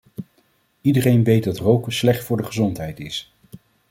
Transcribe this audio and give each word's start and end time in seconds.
Iedereen 0.81 1.23
weet 1.23 1.43
dat 1.43 1.57
roken 1.57 1.93
slecht 1.93 2.23
voor 2.23 2.37
de 2.37 2.43
gezondheid 2.43 2.99
is. 2.99 3.33